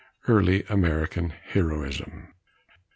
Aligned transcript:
EARLY 0.27 0.63
AMERICAN 0.67 1.29
HEROISM. 1.49 2.33